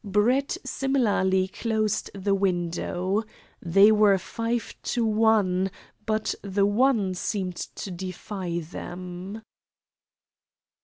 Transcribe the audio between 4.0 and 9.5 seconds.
five to one, but the one seemed to defy them.